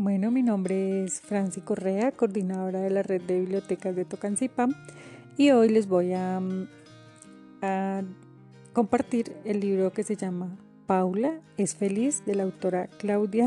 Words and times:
Bueno, 0.00 0.30
mi 0.30 0.44
nombre 0.44 1.02
es 1.02 1.20
Franci 1.20 1.60
Correa, 1.60 2.12
coordinadora 2.12 2.78
de 2.78 2.88
la 2.88 3.02
red 3.02 3.20
de 3.20 3.40
bibliotecas 3.40 3.96
de 3.96 4.04
Tocancipam 4.04 4.72
y 5.36 5.50
hoy 5.50 5.70
les 5.70 5.88
voy 5.88 6.12
a, 6.12 6.38
mm, 6.38 6.68
a 7.62 8.02
compartir 8.72 9.34
el 9.44 9.58
libro 9.58 9.92
que 9.92 10.04
se 10.04 10.14
llama 10.14 10.56
Paula 10.86 11.40
es 11.56 11.74
feliz 11.74 12.24
de 12.26 12.36
la 12.36 12.44
autora 12.44 12.86
Claudia 12.86 13.46